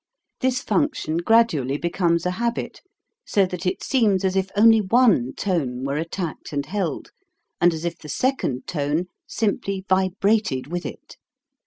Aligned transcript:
This 0.39 0.63
function 0.63 1.17
gradually 1.17 1.77
becomes 1.77 2.25
a 2.25 2.31
habit, 2.31 2.81
so 3.23 3.45
that 3.45 3.67
it 3.67 3.83
seems 3.83 4.25
as 4.25 4.35
if 4.35 4.49
only 4.57 4.81
one 4.81 5.33
tone 5.35 5.83
were 5.83 5.97
attacked 5.97 6.51
and 6.51 6.65
held, 6.65 7.11
and 7.61 7.71
as 7.71 7.85
if 7.85 7.99
the 7.99 8.09
second 8.09 8.65
tone 8.65 9.05
simply 9.27 9.85
vibrated 9.87 10.65
with 10.65 10.87
it. 10.87 11.17